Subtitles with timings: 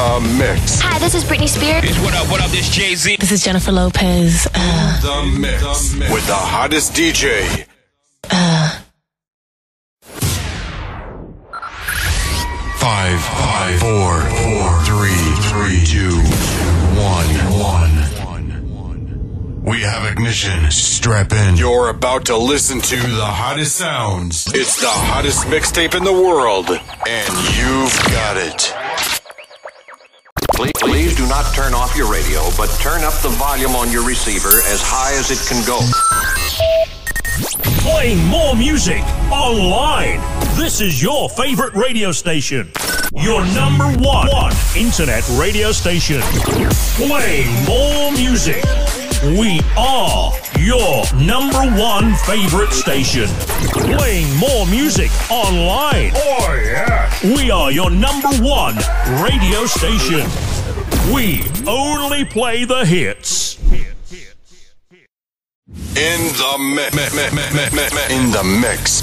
[0.00, 0.80] the mix.
[0.80, 1.84] Hi, this is Britney Spears.
[1.84, 2.30] Bitch, what up?
[2.30, 2.50] What up?
[2.50, 3.16] This Jay Z.
[3.20, 4.46] This is Jennifer Lopez.
[4.54, 5.62] Uh, The mix
[6.10, 7.66] with the hottest DJ.
[12.78, 15.20] Five, five, four, four, three,
[15.50, 16.16] three, two,
[16.96, 17.28] one,
[17.60, 17.90] one.
[19.62, 20.70] We have ignition.
[20.70, 21.56] Strap in.
[21.56, 24.46] You're about to listen to the hottest sounds.
[24.54, 28.74] It's the hottest mixtape in the world, and you've got it.
[30.60, 34.06] Please, please do not turn off your radio, but turn up the volume on your
[34.06, 35.80] receiver as high as it can go.
[37.80, 39.00] Playing more music
[39.32, 40.20] online.
[40.58, 42.70] This is your favorite radio station.
[43.14, 46.20] Your number one, one internet radio station.
[47.00, 48.62] Playing more music.
[49.22, 53.28] We are your number one favorite station.
[53.96, 56.12] Playing more music online.
[56.16, 57.10] Oh, yeah.
[57.34, 58.76] We are your number one
[59.22, 60.49] radio station.
[61.12, 63.58] We only play the hits.
[63.60, 63.84] In
[66.38, 66.94] the mix.
[68.10, 69.02] In the mix.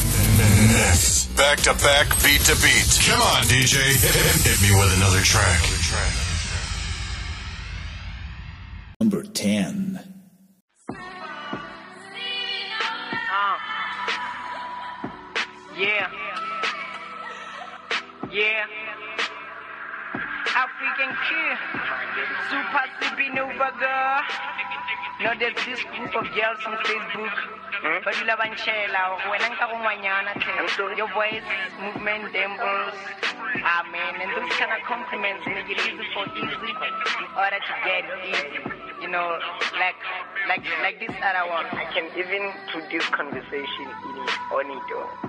[0.72, 1.26] Mix.
[1.36, 3.00] Back to back, beat to beat.
[3.06, 3.76] Come on, DJ.
[4.44, 5.62] Hit me with another track.
[9.02, 10.00] Number 10.
[10.90, 10.94] Uh.
[15.78, 16.10] Yeah.
[18.32, 18.66] Yeah.
[20.58, 21.58] African kid.
[22.50, 24.22] Super sleepy Nova girl.
[25.22, 27.30] No, there's this group of girls on Facebook.
[28.04, 29.22] But you love Anchela.
[29.30, 31.46] When I'm talking Your voice,
[31.78, 32.98] movement, dimples.
[33.62, 34.18] Ah, man.
[34.18, 38.58] And those kind of compliments make it easy for easy in order to get easy.
[39.02, 39.38] You know,
[39.78, 40.02] like
[40.50, 41.70] like like this other one.
[41.70, 44.26] I can even put this conversation in
[44.58, 44.90] on it.
[44.98, 45.28] oh.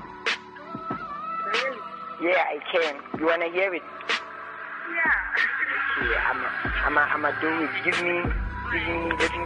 [2.21, 2.97] Yeah, I can.
[3.21, 3.83] You wanna hear it?
[4.89, 6.09] Yeah.
[6.09, 6.49] Yeah, I'm a,
[6.87, 7.71] I'm a, I'm a do it.
[7.85, 8.23] Give me,
[8.73, 9.45] give me, let me.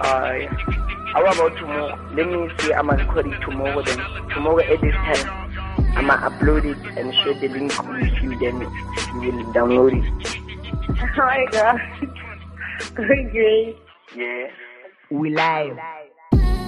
[0.00, 0.50] Uh, yeah.
[1.12, 1.98] how about tomorrow?
[2.14, 2.72] Let me see.
[2.72, 3.82] I'm gonna record it tomorrow.
[3.82, 3.98] Then
[4.30, 5.28] tomorrow at this time,
[5.96, 8.38] I'm gonna upload it and share the link with you.
[8.38, 8.60] Then
[9.22, 10.40] you will download it.
[11.16, 11.80] Oh my god.
[12.94, 13.76] Great.
[14.16, 14.48] Yeah.
[15.10, 15.78] We live.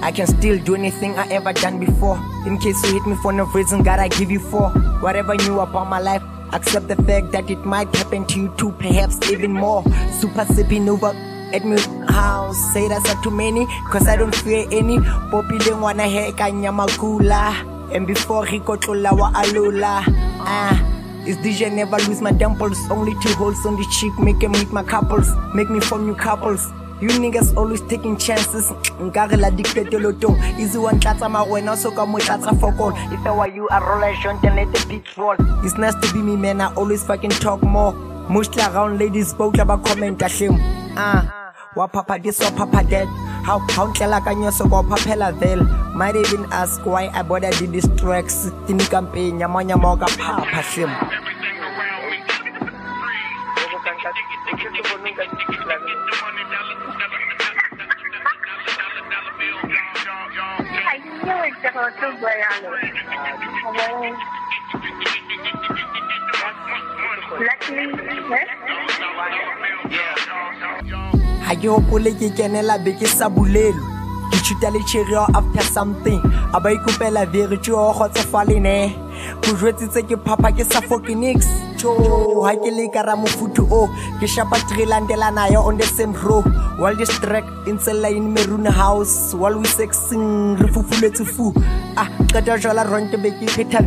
[0.02, 2.16] I can still do anything I ever done before.
[2.46, 4.70] In case you hit me for no reason, God, I give you four.
[5.00, 8.72] Whatever new about my life, accept the fact that it might happen to you too,
[8.72, 9.82] perhaps even more.
[10.20, 11.12] Super sipping over
[11.52, 11.76] at me
[12.08, 12.56] house.
[12.72, 14.98] Say that's not too many, cause I don't fear any.
[15.30, 17.74] Poppy don't wanna heka nyamakula.
[17.94, 20.02] And before he Rico wa alula.
[20.40, 20.92] Ah.
[21.26, 22.78] Is DJ never lose my dimples?
[22.88, 26.14] Only two holes on the cheek, make them meet my couples, make me form new
[26.14, 26.72] couples.
[27.00, 28.70] You niggas always taking chances.
[29.00, 30.58] Nkare la dikpetolotong.
[30.58, 32.92] Easy one tlatsa marwena so ka mo tlatsa fokol.
[33.12, 35.36] If I were you, I roll a joint and let the beat roll.
[35.64, 36.60] It's nice to be me, man.
[36.60, 37.92] I always fucking talk more.
[38.28, 40.56] Mostly around ladies, both about comment a shame.
[40.96, 41.52] Ah.
[41.76, 43.06] Wa papa this or papa that.
[43.44, 45.64] How how ntlela ka nyoso kwa papela vel.
[45.94, 48.50] Might even ask why I bother did these tracks.
[48.66, 50.96] Tini campaign nyama nyama ka papa shame.
[71.66, 73.82] Ke hopole ke kenela beke sa bolelo.
[74.30, 76.22] Ke chuta le cherry after something.
[76.54, 78.94] A ba ikopela vere tšeo kgotsofale ne.
[79.42, 81.46] Jwetsitse ke phapa ke sa fokinix
[81.80, 81.94] jo
[82.44, 83.86] ha ke le kara mofuthu o
[84.20, 86.42] ke shapa trilandela on the same row.
[86.78, 87.78] While this track in
[88.34, 89.34] maroon house.
[89.34, 91.52] While we sexing re fufuletse fu.
[91.96, 93.82] Ah qeta jwala ronke be ke phetha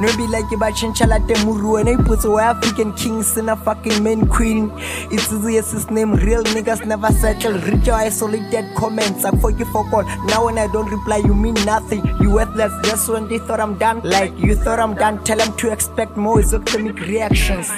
[0.00, 4.26] no be like ba tšhentšha la temoruo ene ipotse wa african king a fucking main
[4.26, 4.70] queen.
[5.10, 7.58] It's easy as his name real niggas never settle.
[7.58, 9.24] Read your isolated comments.
[9.24, 10.04] I fuck you for call.
[10.26, 12.06] Now when i don't reply you mean nothing.
[12.20, 14.00] You worthless just when they thought i'm done.
[14.04, 15.22] Like you thought i'm done.
[15.24, 17.68] Tell them to expect more exothermic reactions.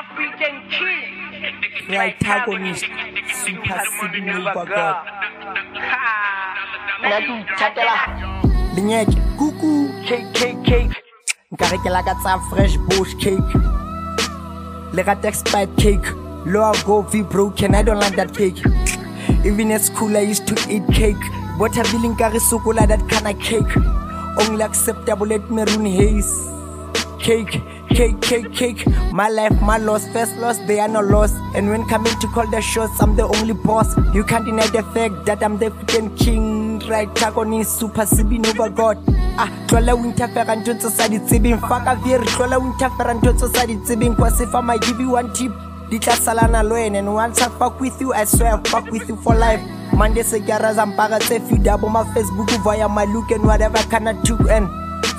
[0.00, 1.96] African king.
[1.96, 2.84] Right antagonist.
[3.44, 5.20] Super signal bugger
[8.74, 9.79] lenyeke kuku
[10.10, 10.94] cake cake cake
[11.54, 13.52] nkare ke lakatsa fresh bush cake.
[14.98, 16.08] Le rata expired cake.
[16.54, 18.58] Lower go v broken i don't like that cake.
[19.50, 21.28] Even at school i used to eat cake.
[21.60, 23.76] But i feeling kare sokola that kind of cake.
[24.44, 26.32] Only acceptable at maroon haze.
[27.28, 27.60] Cake
[27.90, 28.86] cake cake cake.
[29.12, 32.46] My life my loss first loss they are no loss and when coming to call
[32.50, 33.96] the shots i'm the only boss.
[34.14, 36.78] You can't deny the fact that i'm the freaking king.
[36.88, 38.98] Right tako ni super sibin over god.
[39.38, 41.60] Ah tlola o interfera ntho tse sa di tsebeng.
[41.60, 45.52] Faka very tlola o interfera ntho tse sa di i might give you one tip.
[45.90, 49.08] Di tla salana le and once i fuck with you i swear i fuck with
[49.08, 49.60] you for life.
[49.92, 53.78] Mande se ke ra zampaka tse feeda bo ma facebook via my look and whatever
[53.90, 54.68] kind of took and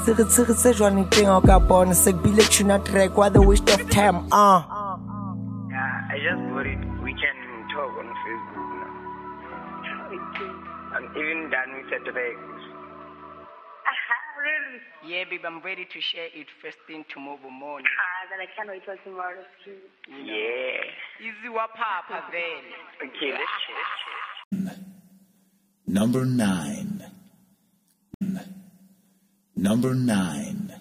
[0.05, 0.13] se
[0.43, 3.81] re se jwane teng o ka bona se bile tuna track what the waste of
[3.89, 4.59] time ah
[5.71, 7.37] Yeah, I just worried we can
[7.73, 8.91] talk on Facebook now.
[10.93, 12.37] I'm even done with the track.
[14.41, 14.79] really?
[15.11, 18.69] yeah babe i'm ready to share it first thing tomorrow morning Ah, then I can't
[18.73, 19.43] wait till tomorrow.
[20.09, 21.25] Yeah.
[21.27, 22.73] easy wapapa vele
[23.05, 24.77] Okay, let's check.
[25.87, 27.03] Number nine.
[29.61, 30.73] Number nine.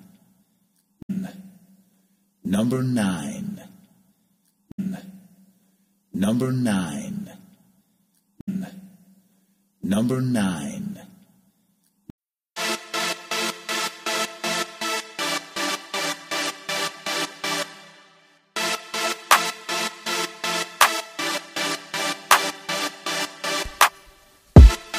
[2.42, 3.60] Number nine.
[6.14, 7.30] Number nine.
[9.82, 10.98] Number nine.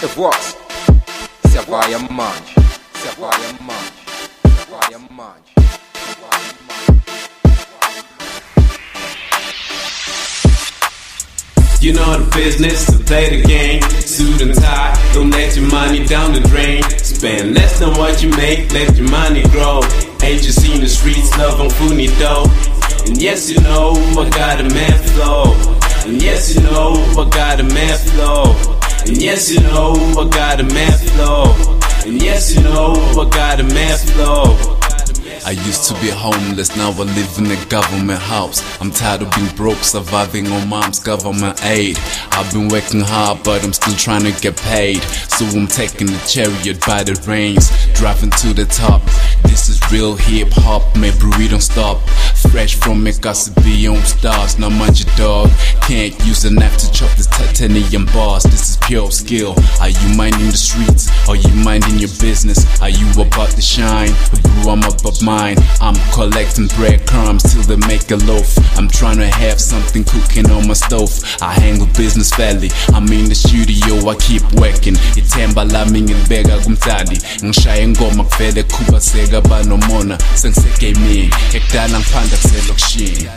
[0.01, 0.55] The voix.
[1.49, 2.60] Se vai a
[3.09, 5.51] vai a mange.
[11.81, 13.81] You know the business to play the game.
[13.81, 16.83] Suit and tie, don't let your money down the drain.
[16.99, 19.81] Spend less than what you make, let your money grow.
[20.21, 22.45] Ain't you seen the streets, love on Funito?
[23.07, 25.55] And yes, you know, I got a man flow.
[26.05, 28.55] And yes, you know, I got a man flow.
[29.07, 31.80] And yes, you know, I got a man flow.
[32.05, 34.57] And yes, you know, I got a man flow.
[35.43, 38.61] I used to be homeless, now I live in a government house.
[38.79, 41.97] I'm tired of being broke, surviving on mom's government aid.
[42.31, 45.01] I've been working hard, but I'm still trying to get paid.
[45.01, 49.01] So I'm taking the chariot by the reins, driving to the top.
[49.43, 51.99] This is real hip hop, maybe we don't stop.
[52.51, 55.49] Fresh from it, got be on stars, not much a dog.
[55.81, 58.43] Can't use a knife to chop this titanium bars.
[58.43, 59.55] This is pure skill.
[59.79, 61.09] Are you minding the streets?
[61.29, 62.65] Are you minding your business?
[62.81, 64.11] Are you about to shine?
[64.63, 65.57] Bro, I'm above mine.
[65.79, 68.57] I'm collecting breadcrumbs till they make a loaf.
[68.77, 71.11] I'm trying to have something cooking on my stove.
[71.41, 72.69] I handle business fairly.
[72.93, 74.95] I'm in the studio, I keep working.
[75.15, 77.19] Ithemba lami ngilibeka kumtali.
[77.43, 79.41] Ngishaye ingoma kuvele khubaseka
[79.81, 80.17] banomona.
[80.35, 81.31] Sengisegaming.
[81.53, 83.29] Ekudala ngiphanda kuselokishini.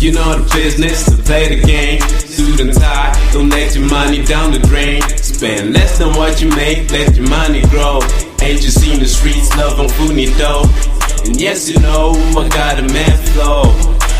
[0.00, 2.00] You know the business to play the game.
[2.20, 5.02] Suit and tie, don't let your money down the drain.
[5.18, 8.00] Spend less than what you make, let your money grow.
[8.40, 10.64] Ain't you seen the streets, love on Funito?
[11.26, 13.64] And yes, you know, I got a man flow.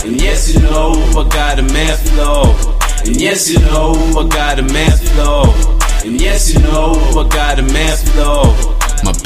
[0.05, 2.55] And yes, you know, I got a man flow.
[3.07, 5.45] And yes, you know, I got a man flow.
[6.05, 8.55] And yes, you know, I got a man flow.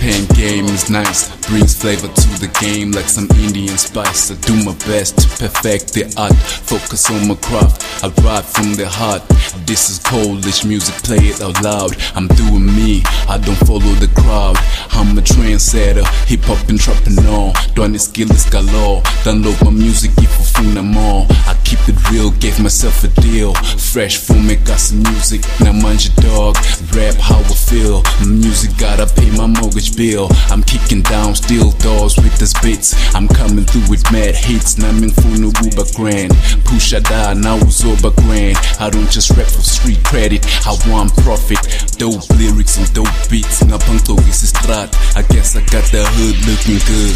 [0.05, 4.31] Pen game is nice, brings flavor to the game like some Indian spice.
[4.31, 8.05] I do my best to perfect the art, focus on my craft.
[8.05, 9.23] I ride from the heart.
[9.65, 11.97] This is Polish music, play it out loud.
[12.15, 13.01] I'm doing me,
[13.33, 14.59] I don't follow the crowd.
[14.93, 17.55] I'm a trendsetter, hip hop and trapping on.
[17.73, 19.01] Dwani skill is galore.
[19.25, 21.25] Download my music if you funa more.
[21.49, 23.55] I keep it real, gave myself a deal.
[23.95, 25.41] Fresh from it, got some music.
[25.61, 26.57] Now mind your dog,
[26.93, 28.03] rap how I feel.
[28.21, 30.29] my Music gotta pay my mortgage bill.
[30.51, 32.95] I'm kicking down steel doors with this beats.
[33.15, 34.79] I'm coming through with mad hits.
[34.79, 36.33] Naming funu uber grand.
[36.67, 38.57] Pusha da now over grand.
[38.81, 40.45] I don't just rap for street credit.
[40.67, 41.59] I want profit.
[41.99, 43.63] Dope lyrics and dope beats.
[43.63, 44.91] Ngapang is strat.
[45.17, 47.15] I guess I got the hood looking good.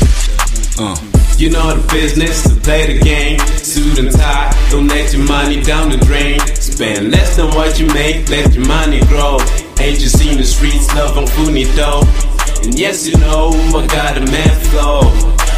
[0.78, 1.18] Uh.
[1.38, 3.38] You know the business to play the game.
[3.62, 6.40] Suit and tie, don't let your money down the drain.
[6.56, 9.38] Spend less than what you make, let your money grow.
[9.78, 12.37] Ain't you seen the streets, love on Funito?
[12.64, 15.00] And yes, you know, I got a man flow.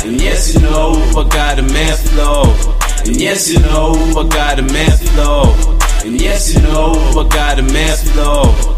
[0.04, 2.44] And yes, you know, I got a man flow.
[3.06, 5.54] And yes, you know, I got a man flow.
[6.04, 8.76] And yes, you know, I got a man flow.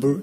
[0.00, 0.22] Number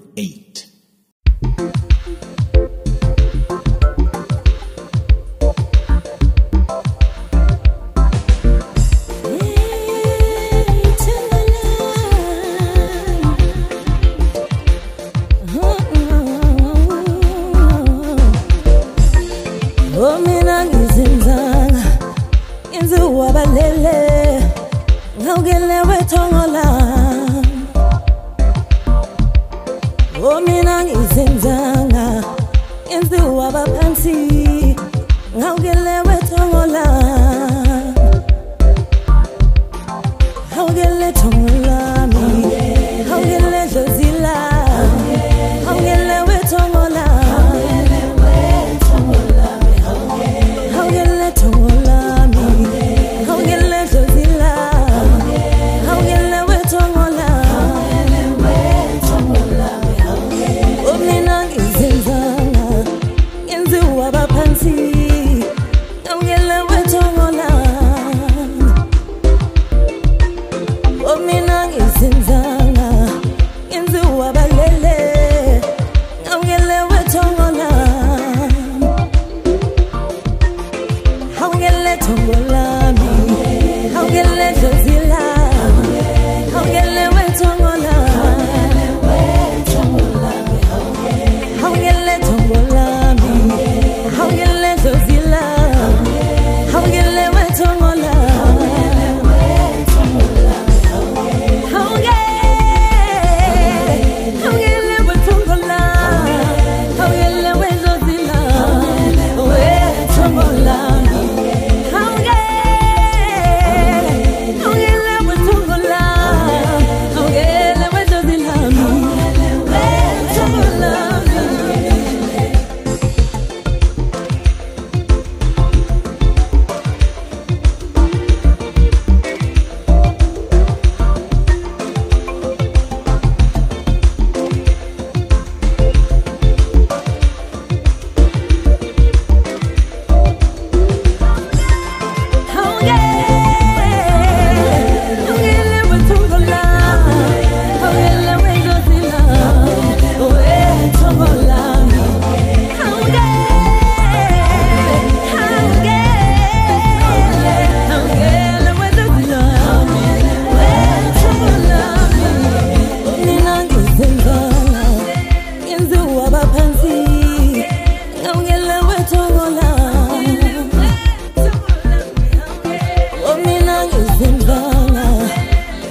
[174.18, 175.06] zingonga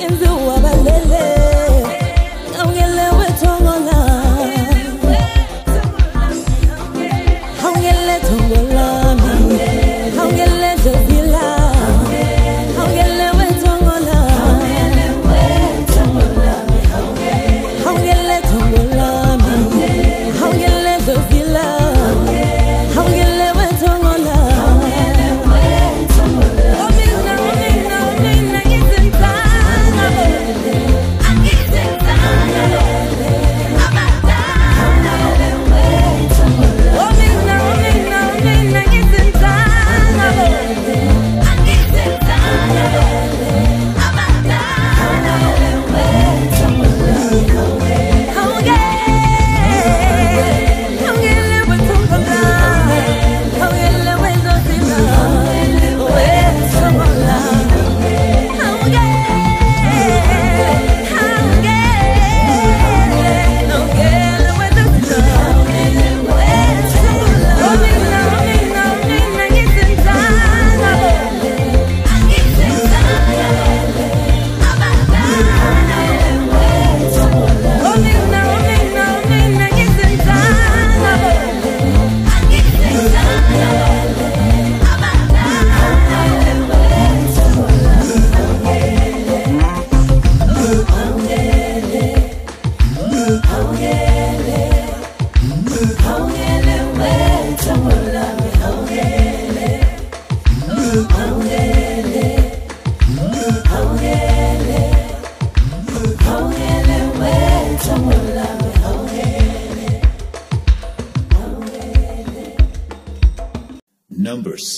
[0.05, 1.25] inziwa balele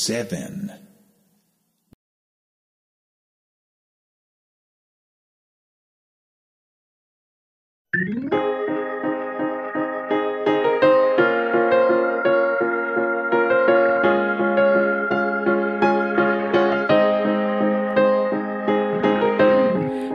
[0.08, 0.72] seven.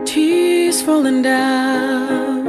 [0.06, 2.48] Tears falling down,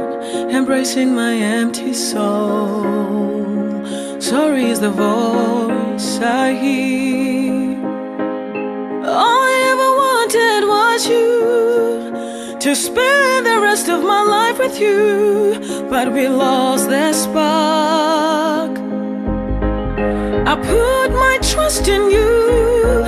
[0.49, 2.81] embracing my empty soul.
[4.19, 5.24] Sorry is the voice
[12.75, 18.71] spend the rest of my life with you, but we lost that spark.
[20.47, 23.03] I put my trust in you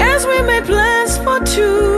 [0.00, 1.97] as we made plans for two.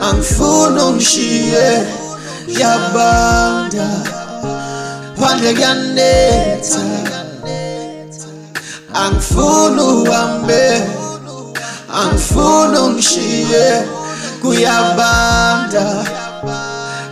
[0.00, 1.82] angifuni ungishiye
[2.60, 3.86] yabanda
[5.20, 6.80] phandle kuyanetha
[8.94, 10.82] angifuni uhambe
[12.00, 13.82] angifuni ungishiye
[14.42, 15.84] kuyabanda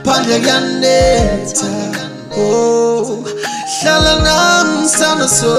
[0.05, 1.67] phandle kuyanetha
[2.39, 3.25] oh
[3.81, 5.55] hlala nami sithanda so.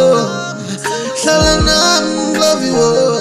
[1.23, 3.19] Hlala nami love you oh.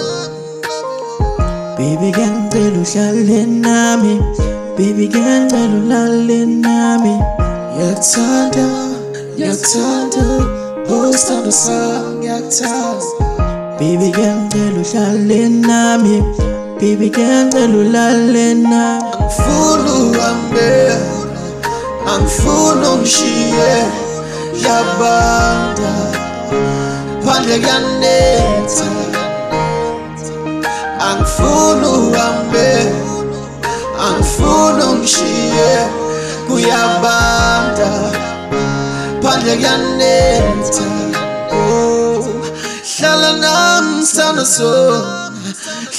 [1.77, 4.21] Baby ngiyacela uhlale nami.
[4.77, 7.15] Baby ngiyacela ulale nami.
[7.75, 8.67] Ngiyakuthanda,
[9.35, 10.25] ngiyakuthanda.
[10.91, 13.07] Oh sithando sami ngiyakuthanda.
[13.79, 16.17] Baby ngiyacela uhlale nami.
[16.81, 19.05] Baby ngiyacela ulale nami.
[19.19, 20.71] Angifuni uhambe
[22.07, 23.73] Angifuni ungishiye.
[24.65, 25.93] Yabanda
[27.25, 28.87] Phandle kuyanetha
[31.09, 32.69] Angifuni uhambe
[34.07, 35.71] Angifuni ungishiye
[36.49, 37.91] Kuyabanda.
[39.23, 40.85] Phandle kuyanetha
[41.53, 42.25] Oh.
[42.99, 44.71] Hlala nami sithanda so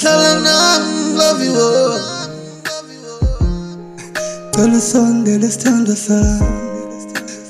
[0.00, 2.20] Hlala nami love you oh
[4.54, 6.46] Cela sondele sithando sami.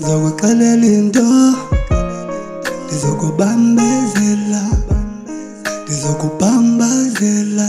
[0.00, 1.26] Ngizokuxelela into
[2.86, 4.62] Ngizokubambezela.
[5.90, 7.68] ndizokubambazela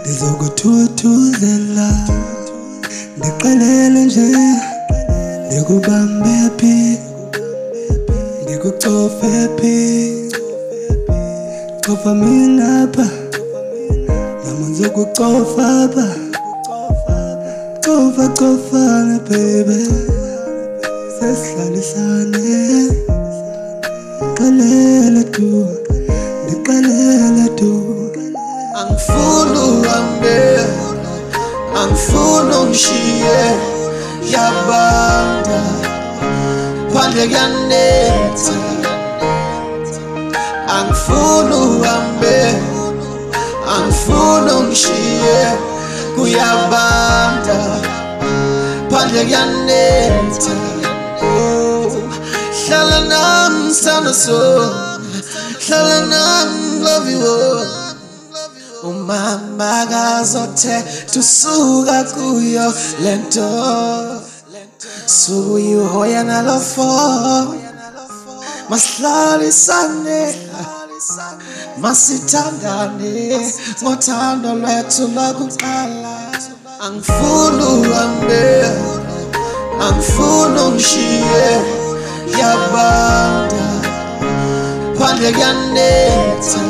[0.00, 1.88] ndizokuthuthuzela
[3.16, 4.26] ndiqelele nje
[5.46, 6.76] ndikubambe phi
[8.42, 9.76] ndikucofe phi?
[11.86, 13.06] Cofa mina pha
[14.44, 16.08] nama ndizokucofa pha.
[17.84, 19.78] Cofa cofana bebe
[21.16, 22.46] sesihlalisane.
[24.36, 25.87] Qelele tuba
[26.68, 27.72] Xelele tu Ndixelele tu
[28.78, 30.38] Angifuni uhambe
[31.80, 33.38] Angifuni ungishiye
[34.32, 35.60] Yabanda
[36.92, 38.52] Phandle kuyanetha
[40.68, 42.54] Angifuni uhambe
[43.76, 45.38] Angifuni ungishiye
[46.16, 47.56] Kuyabanda
[48.90, 50.52] Phandle kuyanetha
[51.22, 51.90] Oh
[52.66, 54.87] Hlala nami sithanda so
[55.68, 57.88] Darling, I love you.
[58.90, 64.22] Umambaga zote tusuga kuyo lento.
[65.06, 67.54] Subu yuhoya nalofo.
[68.68, 70.34] Masilalisane
[71.78, 73.52] Masithandane.
[73.82, 76.18] Ngothando lwethu lokuqala
[76.80, 78.64] Angifuni uhambe.
[79.80, 81.60] Angifuni ungishiye
[82.38, 83.77] Yabanda.
[84.98, 86.60] Phandle kuyanetha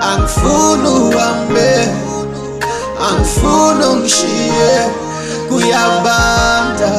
[0.00, 1.88] angifuni uhambe
[3.08, 4.72] angifuni ungishiye
[5.48, 6.92] kuyabanda.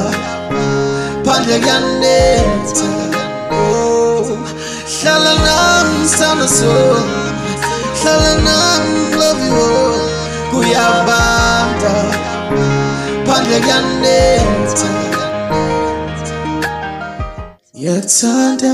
[3.52, 4.26] Oh
[5.02, 6.74] hlala nami sithanda so
[8.02, 9.68] hlala nami love you
[10.52, 11.94] kuyabanda.
[13.28, 14.90] Phandle kuyanetha
[17.76, 18.74] ngiyakuthanda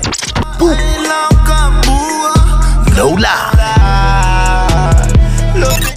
[0.61, 0.67] Boo,
[2.95, 3.49] Lola,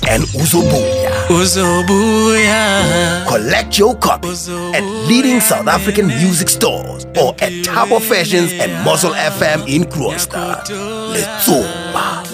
[0.09, 1.11] and Uzobuya.
[1.29, 3.27] Uzobuya.
[3.29, 9.12] Collect your copies at leading South African music stores or at Tabo Fashions and Muscle
[9.12, 10.64] FM in Kroonstad.
[11.12, 12.24] Letsopa,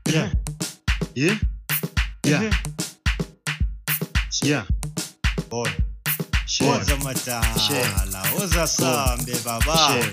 [0.10, 0.34] Yeah.
[1.14, 1.38] Yeah.
[2.26, 2.52] Yeah.
[4.46, 4.66] Yeah.
[5.50, 5.70] Boy.
[6.46, 8.24] Sheza madala.
[8.38, 10.04] Uzasambe baba.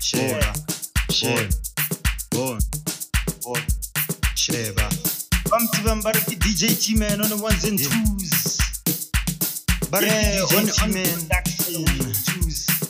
[0.00, 0.52] Sheba
[2.32, 2.58] boy.
[3.42, 3.60] Boy.
[4.34, 4.88] Sheba
[5.50, 8.58] bamthi bambariki DJ T-Man on the ones and twos.
[9.90, 11.18] Bariki Yeah, DJ on- T-Man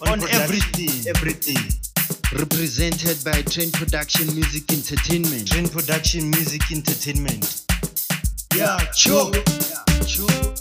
[0.03, 1.07] on, on everything.
[1.09, 1.59] Everything.
[2.33, 5.49] Represented by Trend Production Music Entertainment.
[5.49, 7.63] Trend Production Music Entertainment.
[8.55, 9.31] Yeah, cho.
[9.33, 10.52] Yeah, cho.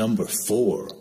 [0.00, 0.99] Number four.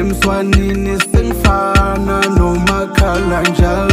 [0.00, 3.89] emswanini sengifana nomakhala njalo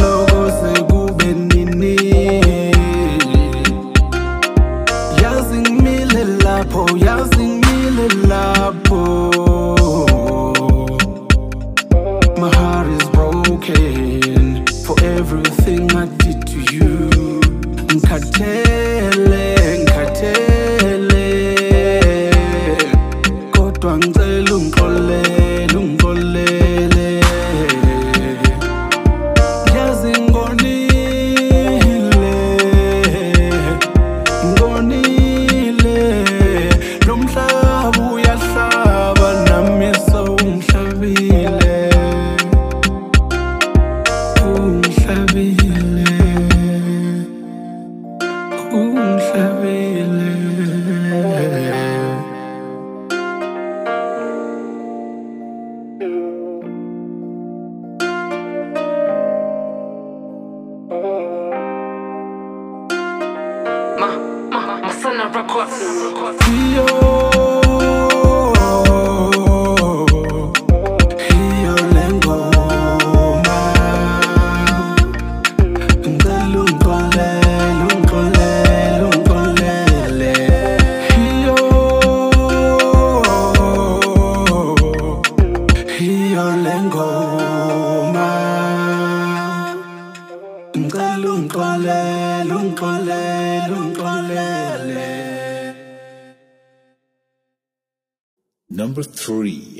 [98.70, 99.77] Number three.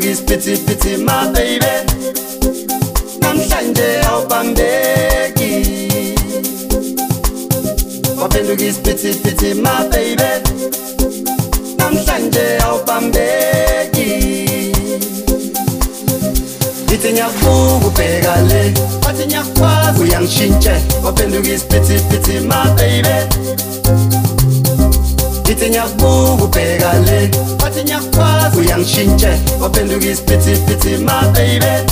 [0.00, 1.72] ngisipithipithi ma baby.
[3.20, 5.52] Namhlanje awubambeki.
[8.20, 10.30] Waphenduka isipithipithi ma baby.
[11.78, 14.08] Namhlanje awubambeki.
[16.84, 18.62] Ngithi ngiyakubuka ubheka le.
[19.06, 20.02] Wathi ngiyakwazi.
[20.02, 20.74] Uyangishintshe
[21.04, 23.16] waphenduka isipithipithi ma baby.
[25.60, 29.28] Señor Hugo Regalé, patiña falas uan chintxe,
[29.60, 30.56] o pende Luis petit
[31.00, 31.84] my baby.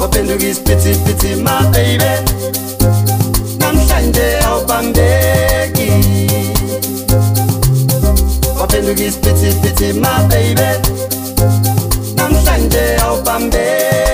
[0.00, 2.12] O piti piti petit my baby.
[3.60, 5.92] Nan txande au pambegi.
[8.58, 10.70] O pende Luis petit my baby.
[12.16, 14.09] Nan txande au pambegi.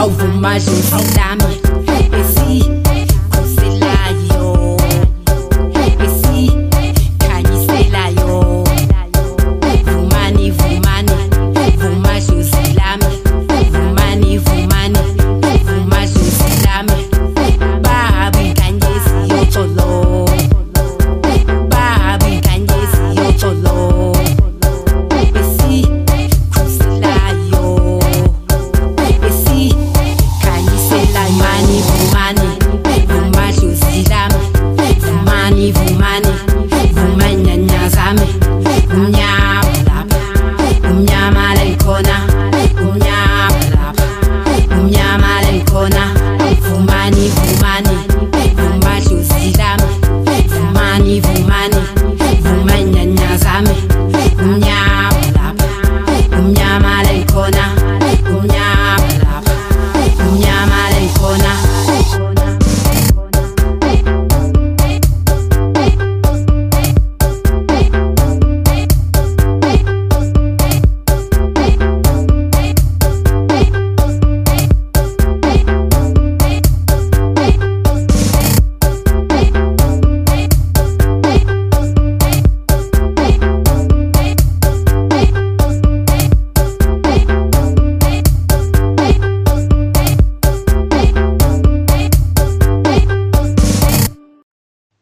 [0.00, 1.59] alvo, mas não dá-me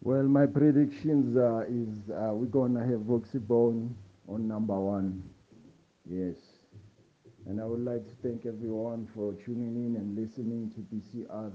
[0.08, 3.94] Well, my predictions uh, is uh, we're gonna have Roxy Bone
[4.26, 5.22] on number one.
[6.08, 6.36] Yes.
[7.44, 11.52] And I would like to thank everyone for tuning in and listening to BCR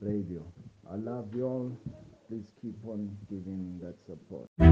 [0.00, 0.42] Radio.
[0.90, 1.78] I love you all.
[2.26, 4.71] Please keep on giving that support.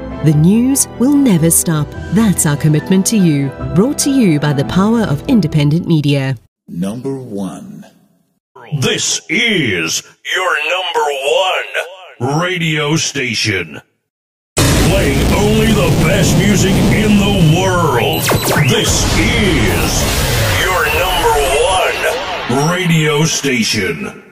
[0.23, 1.89] The news will never stop.
[2.13, 3.49] That's our commitment to you.
[3.73, 6.37] Brought to you by the power of independent media.
[6.67, 7.83] Number one.
[8.81, 10.03] This is
[10.35, 11.07] your number
[12.29, 13.81] one radio station.
[14.57, 18.21] Playing only the best music in the world.
[18.69, 19.91] This is
[20.61, 21.33] your number
[22.59, 24.30] one radio station.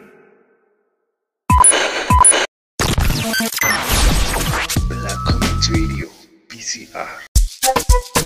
[6.70, 8.19] BCR.